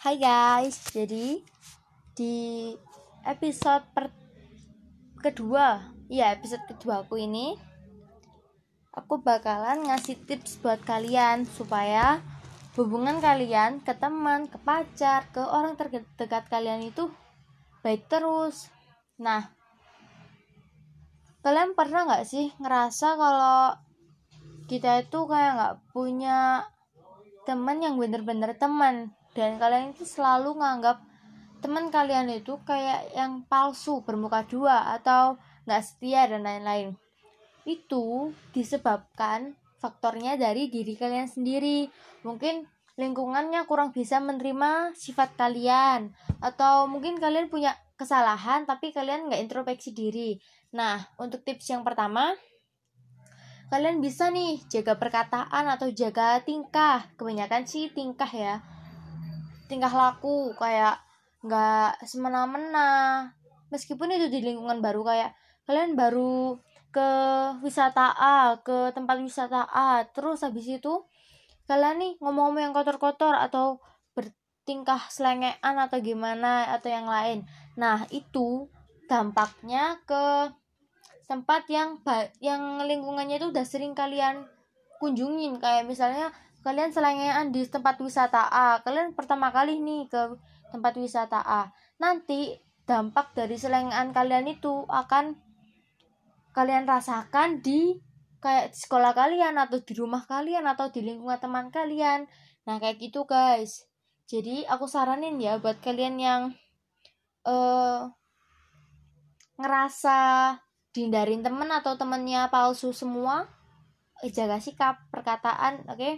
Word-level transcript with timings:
Hai 0.00 0.16
guys, 0.16 0.80
jadi 0.96 1.44
di 2.16 2.72
episode 3.20 3.84
per 3.92 4.08
kedua, 5.20 5.92
ya 6.08 6.32
episode 6.32 6.64
kedua 6.64 7.04
aku 7.04 7.20
ini 7.20 7.52
aku 8.96 9.20
bakalan 9.20 9.84
ngasih 9.84 10.16
tips 10.24 10.56
buat 10.64 10.80
kalian 10.88 11.44
supaya 11.44 12.24
hubungan 12.80 13.20
kalian 13.20 13.84
ke 13.84 13.92
teman, 13.92 14.48
ke 14.48 14.56
pacar, 14.64 15.28
ke 15.36 15.44
orang 15.44 15.76
terdekat 15.76 16.48
kalian 16.48 16.80
itu 16.80 17.12
baik 17.84 18.08
terus. 18.08 18.72
Nah, 19.20 19.52
kalian 21.44 21.76
pernah 21.76 22.08
nggak 22.08 22.24
sih 22.24 22.48
ngerasa 22.56 23.20
kalau 23.20 23.76
kita 24.64 25.04
itu 25.04 25.28
kayak 25.28 25.52
nggak 25.60 25.76
punya 25.92 26.64
teman 27.44 27.84
yang 27.84 28.00
bener-bener 28.00 28.56
teman 28.56 29.12
dan 29.34 29.62
kalian 29.62 29.94
itu 29.94 30.02
selalu 30.02 30.58
nganggap 30.58 30.98
teman 31.60 31.92
kalian 31.92 32.32
itu 32.32 32.56
kayak 32.64 33.12
yang 33.12 33.44
palsu 33.46 34.00
bermuka 34.02 34.42
dua 34.48 34.96
atau 34.96 35.36
nggak 35.68 35.82
setia 35.84 36.26
dan 36.26 36.42
lain-lain. 36.42 36.96
Itu 37.68 38.32
disebabkan 38.56 39.54
faktornya 39.78 40.40
dari 40.40 40.72
diri 40.72 40.96
kalian 40.96 41.28
sendiri. 41.28 41.86
Mungkin 42.24 42.64
lingkungannya 42.96 43.64
kurang 43.68 43.92
bisa 43.92 44.18
menerima 44.20 44.96
sifat 44.96 45.36
kalian 45.36 46.12
atau 46.40 46.88
mungkin 46.88 47.16
kalian 47.16 47.48
punya 47.48 47.76
kesalahan 47.96 48.64
tapi 48.64 48.90
kalian 48.90 49.28
nggak 49.28 49.40
introspeksi 49.44 49.92
diri. 49.92 50.40
Nah 50.72 51.00
untuk 51.20 51.44
tips 51.44 51.70
yang 51.70 51.84
pertama 51.84 52.32
kalian 53.70 54.02
bisa 54.02 54.32
nih 54.32 54.58
jaga 54.66 54.96
perkataan 54.96 55.68
atau 55.70 55.92
jaga 55.92 56.40
tingkah. 56.42 57.04
Kebanyakan 57.20 57.68
sih 57.68 57.92
tingkah 57.92 58.28
ya 58.32 58.79
tingkah 59.70 59.94
laku 59.94 60.50
kayak 60.58 60.98
nggak 61.46 62.02
semena-mena. 62.02 63.30
Meskipun 63.70 64.10
itu 64.10 64.26
di 64.26 64.42
lingkungan 64.42 64.82
baru 64.82 65.06
kayak 65.06 65.30
kalian 65.70 65.94
baru 65.94 66.58
ke 66.90 67.10
wisata 67.62 68.10
A 68.18 68.58
ke 68.66 68.90
tempat 68.90 69.22
wisata 69.22 69.62
A 69.70 70.02
terus 70.10 70.42
habis 70.42 70.66
itu 70.66 71.06
kalian 71.70 72.02
nih 72.02 72.12
ngomong-ngomong 72.18 72.66
yang 72.66 72.74
kotor-kotor 72.74 73.30
atau 73.30 73.78
bertingkah 74.10 74.98
selengean 75.06 75.76
atau 75.78 76.02
gimana 76.02 76.66
atau 76.74 76.90
yang 76.90 77.06
lain. 77.06 77.46
Nah 77.78 78.10
itu 78.10 78.66
dampaknya 79.06 80.02
ke 80.02 80.50
tempat 81.30 81.70
yang 81.70 82.02
yang 82.42 82.82
lingkungannya 82.82 83.38
itu 83.38 83.54
udah 83.54 83.62
sering 83.62 83.94
kalian 83.94 84.50
kunjungin. 84.98 85.62
Kayak 85.62 85.86
misalnya 85.86 86.34
kalian 86.60 86.92
selengean 86.92 87.52
di 87.52 87.64
tempat 87.64 87.96
wisata 88.00 88.48
A. 88.48 88.84
Kalian 88.84 89.16
pertama 89.16 89.48
kali 89.48 89.80
nih 89.80 90.08
ke 90.08 90.36
tempat 90.68 90.92
wisata 91.00 91.40
A. 91.40 91.72
Nanti 92.00 92.56
dampak 92.84 93.32
dari 93.32 93.56
selengean 93.56 94.12
kalian 94.12 94.50
itu 94.50 94.84
akan 94.88 95.38
kalian 96.50 96.84
rasakan 96.84 97.62
di 97.62 97.96
kayak 98.40 98.72
di 98.74 98.78
sekolah 98.80 99.12
kalian 99.12 99.56
atau 99.60 99.78
di 99.78 99.92
rumah 99.94 100.24
kalian 100.24 100.64
atau 100.68 100.88
di 100.92 101.00
lingkungan 101.04 101.40
teman 101.40 101.66
kalian. 101.72 102.28
Nah 102.68 102.76
kayak 102.76 103.00
gitu 103.00 103.24
guys. 103.24 103.88
Jadi 104.28 104.62
aku 104.68 104.86
saranin 104.86 105.40
ya 105.42 105.58
buat 105.58 105.82
kalian 105.82 106.16
yang 106.20 106.42
uh, 107.44 108.06
ngerasa 109.58 110.18
dihindarin 110.90 111.42
temen 111.42 111.70
atau 111.70 111.94
temennya 111.94 112.50
palsu 112.50 112.90
semua 112.90 113.46
eh, 114.22 114.30
jaga 114.32 114.58
sikap 114.58 114.98
perkataan 115.14 115.86
oke? 115.86 115.98
okay? 115.98 116.14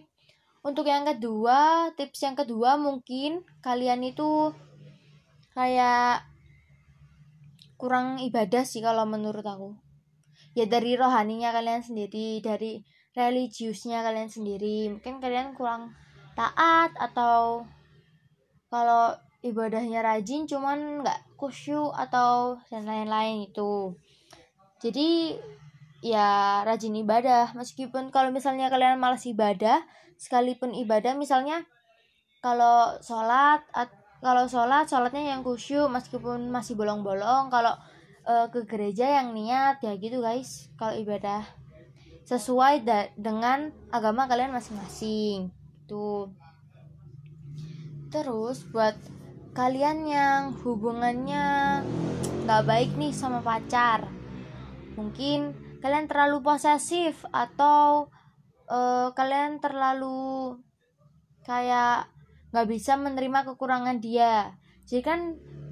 Untuk 0.63 0.87
yang 0.87 1.03
kedua 1.03 1.91
tips 1.99 2.23
yang 2.23 2.39
kedua 2.39 2.79
mungkin 2.79 3.43
kalian 3.67 4.07
itu 4.07 4.55
kayak 5.59 6.23
kurang 7.75 8.23
ibadah 8.23 8.63
sih 8.63 8.79
kalau 8.79 9.03
menurut 9.03 9.43
aku. 9.43 9.75
Ya 10.55 10.71
dari 10.71 10.95
rohaninya 10.95 11.51
kalian 11.51 11.83
sendiri 11.83 12.39
dari 12.39 12.87
religiusnya 13.19 14.07
kalian 14.07 14.31
sendiri. 14.31 14.87
Mungkin 14.95 15.19
kalian 15.19 15.59
kurang 15.59 15.91
taat 16.39 16.95
atau 16.95 17.67
kalau 18.71 19.19
ibadahnya 19.43 20.01
rajin 20.01 20.47
cuman 20.47 21.03
nggak 21.03 21.19
khusyuk 21.35 21.91
atau 21.91 22.57
dan 22.71 22.87
lain-lain 22.87 23.51
itu. 23.51 23.99
Jadi 24.79 25.35
ya 26.07 26.63
rajin 26.63 26.95
ibadah. 27.03 27.51
Meskipun 27.59 28.15
kalau 28.15 28.31
misalnya 28.31 28.71
kalian 28.71 29.03
malas 29.03 29.27
ibadah 29.27 29.83
sekalipun 30.23 30.71
ibadah 30.71 31.19
misalnya 31.19 31.67
kalau 32.39 32.95
sholat 33.03 33.67
kalau 34.23 34.47
sholat 34.47 34.87
sholatnya 34.87 35.35
yang 35.35 35.43
khusyuk 35.43 35.91
meskipun 35.91 36.47
masih 36.47 36.79
bolong-bolong 36.79 37.51
kalau 37.51 37.75
uh, 38.23 38.47
ke 38.55 38.63
gereja 38.63 39.19
yang 39.19 39.35
niat 39.35 39.83
ya 39.83 39.99
gitu 39.99 40.23
guys 40.23 40.71
kalau 40.79 40.95
ibadah 40.95 41.43
sesuai 42.23 42.87
dengan 43.19 43.75
agama 43.91 44.31
kalian 44.31 44.55
masing-masing 44.55 45.51
tuh 45.91 46.31
terus 48.15 48.63
buat 48.71 48.95
kalian 49.59 50.07
yang 50.07 50.55
hubungannya 50.63 51.83
nggak 52.47 52.63
baik 52.63 52.91
nih 52.95 53.11
sama 53.11 53.43
pacar 53.43 54.07
mungkin 54.95 55.51
kalian 55.83 56.07
terlalu 56.07 56.47
posesif 56.47 57.27
atau 57.35 58.07
uh, 58.69 59.11
kalian 59.17 59.59
terlalu 59.59 60.59
kayak 61.43 62.11
nggak 62.53 62.69
bisa 62.69 62.95
menerima 63.01 63.49
kekurangan 63.53 63.99
dia. 63.99 64.55
Jadi 64.87 65.03
kan 65.03 65.21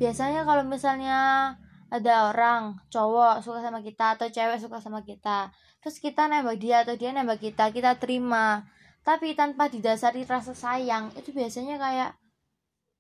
biasanya 0.01 0.49
kalau 0.49 0.65
misalnya 0.65 1.53
ada 1.91 2.31
orang 2.31 2.79
cowok 2.89 3.43
suka 3.43 3.61
sama 3.61 3.83
kita 3.83 4.17
atau 4.17 4.31
cewek 4.31 4.63
suka 4.63 4.79
sama 4.79 5.03
kita 5.03 5.51
terus 5.83 5.97
kita 5.99 6.29
nembak 6.29 6.61
dia 6.61 6.87
atau 6.87 6.95
dia 6.95 7.11
nembak 7.11 7.41
kita 7.41 7.73
kita 7.73 7.97
terima. 7.97 8.69
Tapi 9.01 9.33
tanpa 9.33 9.73
didasari 9.73 10.29
rasa 10.29 10.53
sayang 10.53 11.11
itu 11.17 11.33
biasanya 11.33 11.81
kayak 11.81 12.11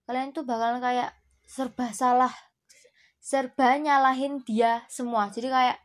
kalian 0.08 0.32
tuh 0.32 0.48
bakalan 0.48 0.80
kayak 0.80 1.12
serba 1.44 1.92
salah 1.92 2.32
serba 3.20 3.76
nyalahin 3.76 4.40
dia 4.42 4.82
semua. 4.88 5.28
Jadi 5.28 5.52
kayak 5.52 5.76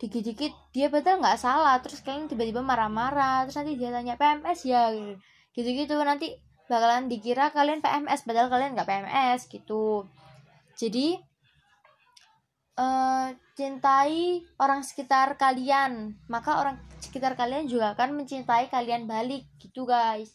dikit-dikit 0.00 0.72
dia 0.72 0.88
betul 0.88 1.20
nggak 1.20 1.36
salah 1.36 1.76
terus 1.84 2.00
kalian 2.00 2.24
tiba-tiba 2.24 2.64
marah-marah 2.64 3.44
terus 3.44 3.60
nanti 3.60 3.76
dia 3.76 3.92
tanya 3.92 4.16
PMS 4.16 4.60
ya? 4.64 4.88
Gitu-gitu 5.52 5.92
nanti 6.00 6.40
bakalan 6.72 7.12
dikira 7.12 7.52
kalian 7.52 7.84
PMS 7.84 8.24
padahal 8.24 8.48
kalian 8.48 8.72
nggak 8.72 8.88
PMS 8.88 9.52
gitu. 9.52 10.08
Jadi 10.80 11.20
uh, 12.80 13.28
cintai 13.52 14.40
orang 14.56 14.80
sekitar 14.80 15.36
kalian 15.36 16.16
maka 16.32 16.56
orang 16.56 16.80
sekitar 16.96 17.36
kalian 17.36 17.68
juga 17.68 17.92
akan 17.92 18.16
mencintai 18.16 18.72
kalian 18.72 19.04
balik 19.04 19.44
gitu 19.60 19.84
guys. 19.84 20.32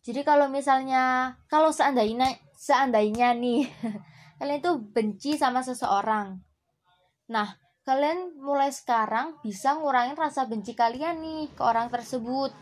Jadi 0.00 0.24
kalau 0.24 0.48
misalnya 0.48 1.36
kalau 1.52 1.68
seandainya 1.68 2.32
seandainya 2.56 3.36
nih 3.36 3.68
kalian 4.40 4.58
itu 4.64 4.72
benci 4.80 5.36
sama 5.36 5.60
seseorang. 5.60 6.40
Nah 7.28 7.60
kalian 7.82 8.38
mulai 8.38 8.70
sekarang 8.70 9.42
bisa 9.42 9.74
ngurangin 9.74 10.14
rasa 10.14 10.46
benci 10.46 10.78
kalian 10.78 11.18
nih 11.18 11.50
ke 11.50 11.62
orang 11.62 11.90
tersebut. 11.90 12.54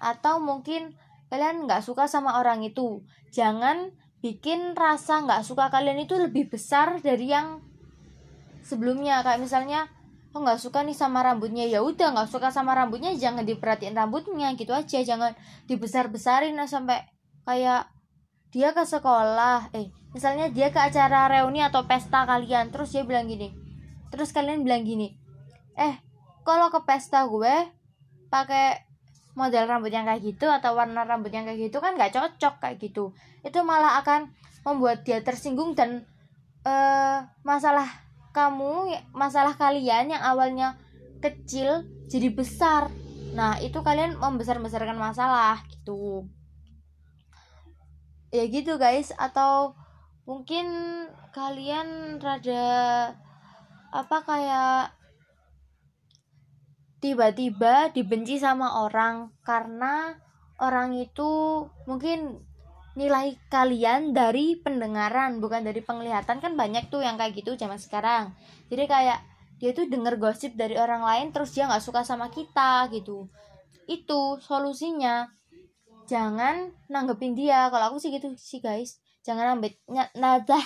Atau 0.00 0.40
mungkin 0.40 0.96
kalian 1.28 1.68
nggak 1.68 1.84
suka 1.84 2.08
sama 2.08 2.40
orang 2.40 2.64
itu. 2.64 3.04
Jangan 3.32 3.92
bikin 4.24 4.72
rasa 4.72 5.20
nggak 5.24 5.44
suka 5.44 5.68
kalian 5.68 6.08
itu 6.08 6.16
lebih 6.16 6.48
besar 6.48 7.00
dari 7.04 7.28
yang 7.28 7.60
sebelumnya. 8.64 9.20
Kayak 9.20 9.44
misalnya 9.44 9.80
oh 10.32 10.40
nggak 10.40 10.60
suka 10.60 10.80
nih 10.80 10.96
sama 10.96 11.20
rambutnya. 11.20 11.68
Ya 11.68 11.84
udah 11.84 12.16
nggak 12.16 12.32
suka 12.32 12.48
sama 12.48 12.72
rambutnya 12.72 13.12
jangan 13.12 13.44
diperhatiin 13.44 13.92
rambutnya 13.92 14.56
gitu 14.56 14.72
aja. 14.72 15.04
Jangan 15.04 15.36
dibesar 15.68 16.08
besarin 16.08 16.56
sampai 16.64 17.04
kayak 17.44 17.92
dia 18.56 18.72
ke 18.72 18.88
sekolah. 18.88 19.68
Eh 19.76 19.92
misalnya 20.16 20.48
dia 20.48 20.72
ke 20.72 20.80
acara 20.80 21.28
reuni 21.28 21.60
atau 21.60 21.84
pesta 21.84 22.24
kalian 22.24 22.72
terus 22.72 22.88
dia 22.96 23.04
bilang 23.04 23.28
gini 23.28 23.65
terus 24.12 24.30
kalian 24.30 24.62
bilang 24.62 24.86
gini 24.86 25.16
eh 25.76 26.00
kalau 26.46 26.70
ke 26.70 26.80
pesta 26.86 27.26
gue 27.26 27.54
pakai 28.30 28.86
model 29.36 29.68
rambut 29.68 29.92
yang 29.92 30.08
kayak 30.08 30.24
gitu 30.24 30.48
atau 30.48 30.72
warna 30.72 31.04
rambut 31.04 31.28
yang 31.28 31.44
kayak 31.44 31.68
gitu 31.68 31.78
kan 31.78 31.94
nggak 31.94 32.16
cocok 32.16 32.56
kayak 32.56 32.80
gitu. 32.80 33.12
Itu 33.44 33.60
malah 33.62 34.00
akan 34.00 34.32
membuat 34.64 35.04
dia 35.04 35.20
tersinggung 35.20 35.76
dan 35.76 36.08
uh, 36.64 37.28
masalah 37.44 37.86
kamu 38.32 38.96
masalah 39.12 39.54
kalian 39.54 40.16
yang 40.16 40.22
awalnya 40.24 40.80
kecil 41.20 41.84
jadi 42.08 42.32
besar. 42.32 42.88
Nah 43.36 43.60
itu 43.60 43.76
kalian 43.84 44.16
membesar 44.16 44.56
besarkan 44.56 44.96
masalah 44.96 45.60
gitu. 45.68 46.24
Ya 48.32 48.48
gitu 48.48 48.80
guys. 48.80 49.12
Atau 49.20 49.76
mungkin 50.24 50.66
kalian 51.36 52.18
rada 52.24 52.64
apa 53.96 54.20
kayak 54.22 54.92
tiba-tiba 57.00 57.92
dibenci 57.92 58.36
sama 58.36 58.84
orang 58.84 59.32
karena 59.44 60.16
orang 60.60 60.96
itu 60.96 61.64
mungkin 61.84 62.40
nilai 62.96 63.36
kalian 63.52 64.16
dari 64.16 64.56
pendengaran 64.56 65.40
bukan 65.40 65.64
dari 65.64 65.84
penglihatan. 65.84 66.40
Kan 66.40 66.56
banyak 66.56 66.88
tuh 66.88 67.04
yang 67.04 67.20
kayak 67.20 67.36
gitu 67.36 67.56
zaman 67.56 67.76
sekarang. 67.76 68.32
Jadi 68.72 68.84
kayak 68.88 69.20
dia 69.56 69.72
tuh 69.72 69.88
denger 69.88 70.20
gosip 70.20 70.56
dari 70.56 70.76
orang 70.76 71.04
lain 71.04 71.26
terus 71.32 71.52
dia 71.52 71.68
nggak 71.68 71.84
suka 71.84 72.04
sama 72.04 72.32
kita 72.32 72.88
gitu. 72.92 73.28
Itu 73.84 74.40
solusinya. 74.40 75.28
Jangan 76.08 76.72
nanggepin 76.88 77.36
dia. 77.36 77.68
Kalau 77.68 77.92
aku 77.92 78.00
sih 78.00 78.08
gitu 78.12 78.32
sih 78.40 78.64
guys. 78.64 78.96
Jangan 79.24 79.56
nambet 79.56 79.76
nadah 80.16 80.64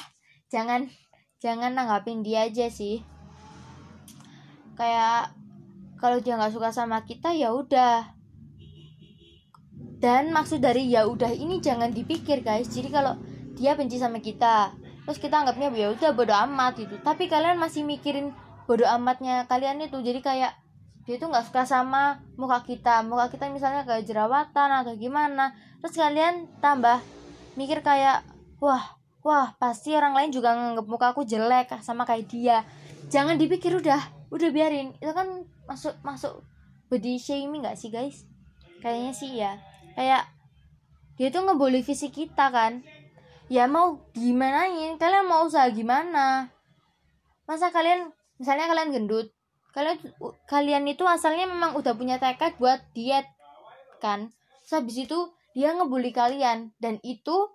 jangan 0.51 0.91
jangan 1.39 1.73
nanggapin 1.73 2.27
dia 2.27 2.51
aja 2.51 2.67
sih 2.69 3.01
kayak 4.81 5.37
kalau 6.01 6.17
dia 6.25 6.41
nggak 6.41 6.57
suka 6.57 6.73
sama 6.73 7.05
kita 7.05 7.37
ya 7.37 7.53
udah. 7.53 8.17
Dan 10.01 10.33
maksud 10.33 10.65
dari 10.65 10.89
ya 10.89 11.05
udah 11.05 11.29
ini 11.29 11.61
jangan 11.61 11.93
dipikir 11.93 12.41
guys. 12.41 12.73
Jadi 12.73 12.89
kalau 12.89 13.21
dia 13.53 13.77
benci 13.77 14.01
sama 14.01 14.25
kita 14.25 14.73
terus 15.05 15.21
kita 15.21 15.43
anggapnya 15.43 15.69
ya 15.77 15.93
udah 15.93 16.17
bodo 16.17 16.33
amat 16.33 16.81
gitu. 16.81 16.97
Tapi 17.05 17.29
kalian 17.29 17.61
masih 17.61 17.85
mikirin 17.85 18.33
bodo 18.65 18.89
amatnya 18.89 19.45
kalian 19.45 19.85
itu. 19.85 20.01
Jadi 20.01 20.25
kayak 20.25 20.57
dia 21.05 21.17
tuh 21.21 21.29
nggak 21.29 21.53
suka 21.53 21.69
sama 21.69 22.25
muka 22.41 22.65
kita. 22.65 23.05
Muka 23.05 23.29
kita 23.29 23.53
misalnya 23.53 23.85
kayak 23.85 24.09
jerawatan 24.09 24.69
atau 24.73 24.97
gimana. 24.97 25.53
Terus 25.85 26.01
kalian 26.01 26.49
tambah 26.65 27.05
mikir 27.61 27.85
kayak 27.85 28.25
wah 28.57 28.97
wah 29.21 29.53
pasti 29.61 29.93
orang 29.93 30.17
lain 30.17 30.33
juga 30.33 30.57
nganggap 30.57 30.87
muka 30.89 31.07
aku 31.13 31.29
jelek 31.29 31.77
sama 31.85 32.09
kayak 32.09 32.25
dia. 32.33 32.65
Jangan 33.13 33.37
dipikir 33.37 33.77
udah 33.77 34.20
udah 34.31 34.49
biarin 34.55 34.95
itu 34.99 35.13
kan 35.13 35.45
masuk 35.67 35.95
masuk 36.07 36.43
body 36.91 37.19
shaming 37.19 37.63
nggak 37.63 37.79
sih 37.79 37.91
guys? 37.91 38.27
Kayaknya 38.81 39.13
sih 39.13 39.31
ya 39.37 39.53
kayak 39.95 40.27
dia 41.21 41.29
tuh 41.29 41.45
ngebully 41.45 41.85
fisik 41.85 42.15
kita 42.17 42.49
kan. 42.49 42.83
Ya 43.51 43.67
mau 43.67 43.99
gimana 44.15 44.71
ini? 44.71 44.95
Kalian 44.95 45.27
mau 45.27 45.43
usaha 45.45 45.67
gimana? 45.75 46.55
Masa 47.51 47.75
kalian 47.75 48.15
misalnya 48.39 48.71
kalian 48.71 48.95
gendut 48.95 49.35
kalian 49.71 49.99
kalian 50.51 50.85
itu 50.91 51.07
asalnya 51.07 51.47
memang 51.47 51.79
udah 51.79 51.95
punya 51.95 52.19
tekad 52.19 52.59
buat 52.59 52.83
diet 52.95 53.27
kan? 54.03 54.35
Terus 54.67 54.73
habis 54.83 54.97
itu 54.99 55.19
dia 55.55 55.75
ngebully 55.75 56.11
kalian 56.15 56.75
dan 56.83 56.99
itu 57.03 57.51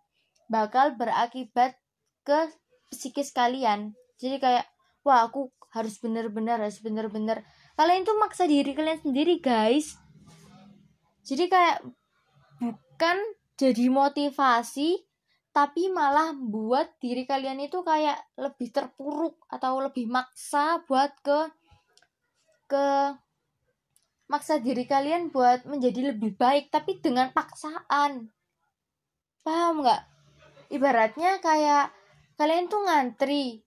bakal 0.47 0.95
berakibat 0.95 1.75
ke 2.23 2.51
psikis 2.91 3.35
kalian. 3.35 3.95
Jadi 4.19 4.39
kayak 4.39 4.65
wah 5.05 5.29
aku 5.29 5.53
harus 5.69 6.01
bener-bener 6.01 6.57
harus 6.57 6.81
bener-bener. 6.81 7.45
Kalian 7.77 8.03
tuh 8.03 8.17
maksa 8.17 8.49
diri 8.49 8.73
kalian 8.73 8.99
sendiri 9.05 9.37
guys. 9.37 10.01
Jadi 11.21 11.45
kayak 11.45 11.85
bukan 12.57 13.17
jadi 13.55 13.85
motivasi 13.91 15.03
tapi 15.55 15.87
malah 15.87 16.35
buat 16.35 16.99
diri 16.99 17.23
kalian 17.23 17.63
itu 17.63 17.79
kayak 17.79 18.19
lebih 18.35 18.75
terpuruk 18.75 19.39
atau 19.47 19.79
lebih 19.79 20.07
maksa 20.11 20.83
buat 20.83 21.15
ke 21.23 21.39
ke 22.67 23.15
maksa 24.27 24.59
diri 24.59 24.83
kalian 24.83 25.29
buat 25.31 25.63
menjadi 25.63 26.11
lebih 26.11 26.35
baik 26.35 26.73
tapi 26.73 26.99
dengan 26.99 27.31
paksaan. 27.31 28.31
Paham 29.45 29.85
nggak? 29.85 30.01
Ibaratnya 30.73 31.39
kayak 31.39 31.93
kalian 32.35 32.67
tuh 32.67 32.81
ngantri 32.83 33.64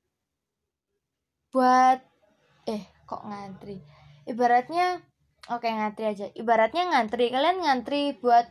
buat 1.53 1.99
eh 2.69 2.83
kok 3.09 3.25
ngantri? 3.25 3.81
Ibaratnya 4.29 5.01
oke 5.49 5.69
ngantri 5.69 6.05
aja. 6.05 6.27
Ibaratnya 6.37 6.93
ngantri 6.93 7.33
kalian 7.33 7.65
ngantri 7.65 8.17
buat 8.21 8.47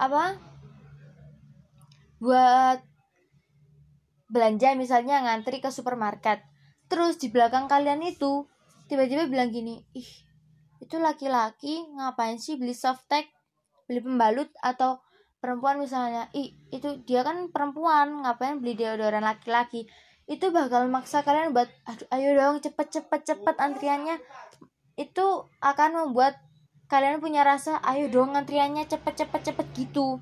apa? 0.00 0.40
Buat 2.20 2.80
belanja 4.32 4.72
misalnya 4.74 5.20
ngantri 5.20 5.60
ke 5.60 5.68
supermarket. 5.68 6.40
Terus 6.88 7.20
di 7.20 7.28
belakang 7.28 7.68
kalian 7.68 8.00
itu 8.04 8.48
tiba-tiba 8.88 9.28
bilang 9.28 9.48
gini 9.48 9.80
ih 9.96 10.10
itu 10.84 11.00
laki-laki 11.00 11.88
ngapain 11.96 12.36
sih 12.36 12.60
beli 12.60 12.72
softtek 12.72 13.28
beli 13.84 14.00
pembalut? 14.00 14.48
Atau 14.64 15.04
perempuan 15.44 15.76
misalnya 15.76 16.32
ih 16.32 16.56
itu 16.72 17.04
dia 17.04 17.20
kan 17.20 17.52
perempuan 17.52 18.24
ngapain 18.24 18.64
beli 18.64 18.80
deodoran 18.80 19.20
laki-laki 19.20 19.84
itu 20.24 20.48
bakal 20.48 20.88
maksa 20.88 21.20
kalian 21.20 21.52
buat 21.52 21.68
aduh 21.84 22.08
ayo 22.16 22.32
dong 22.32 22.64
cepet 22.64 22.88
cepet 22.88 23.20
cepet 23.28 23.56
antriannya. 23.60 24.16
Itu 24.96 25.52
akan 25.60 25.90
membuat 26.00 26.40
kalian 26.88 27.20
punya 27.20 27.44
rasa 27.44 27.76
ayo 27.84 28.08
dong 28.08 28.32
antriannya 28.32 28.88
cepet 28.88 29.24
cepet 29.24 29.52
cepet 29.52 29.66
gitu. 29.76 30.20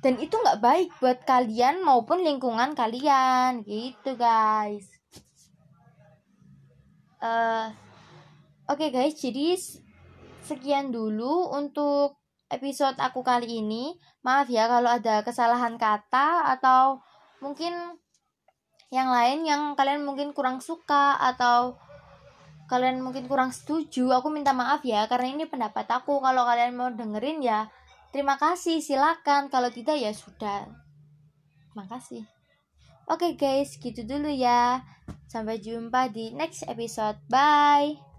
Dan 0.00 0.16
itu 0.22 0.32
nggak 0.32 0.62
baik 0.62 0.88
buat 1.02 1.26
kalian 1.26 1.84
maupun 1.84 2.24
lingkungan 2.24 2.72
kalian 2.72 3.66
gitu 3.68 4.16
guys. 4.16 4.88
Uh, 7.18 7.74
oke 8.70 8.78
okay 8.78 8.94
guys 8.94 9.18
jadi 9.18 9.58
sekian 10.46 10.94
dulu 10.94 11.50
untuk 11.52 12.16
episode 12.48 12.96
aku 12.96 13.20
kali 13.20 13.60
ini. 13.60 13.92
Maaf 14.24 14.48
ya 14.48 14.70
kalau 14.72 14.88
ada 14.88 15.20
kesalahan 15.20 15.76
kata 15.76 16.56
atau 16.56 17.02
mungkin 17.44 17.74
yang 18.88 19.12
lain 19.12 19.44
yang 19.44 19.76
kalian 19.76 20.04
mungkin 20.04 20.32
kurang 20.32 20.64
suka 20.64 21.20
atau 21.20 21.76
kalian 22.68 23.00
mungkin 23.00 23.28
kurang 23.28 23.52
setuju 23.52 24.12
aku 24.12 24.28
minta 24.28 24.52
maaf 24.52 24.84
ya 24.84 25.04
karena 25.08 25.34
ini 25.34 25.44
pendapat 25.48 25.88
aku. 25.88 26.20
Kalau 26.20 26.44
kalian 26.48 26.76
mau 26.76 26.88
dengerin 26.88 27.44
ya 27.44 27.68
terima 28.14 28.40
kasih 28.40 28.80
silakan. 28.80 29.52
Kalau 29.52 29.68
tidak 29.68 30.00
ya 30.00 30.12
sudah. 30.12 30.68
Terima 31.68 31.84
kasih 31.84 32.38
oke 33.08 33.24
okay 33.24 33.32
guys 33.34 33.74
gitu 33.80 34.04
dulu 34.04 34.28
ya. 34.28 34.84
Sampai 35.28 35.60
jumpa 35.60 36.12
di 36.12 36.32
next 36.32 36.64
episode. 36.68 37.20
Bye 37.28 38.00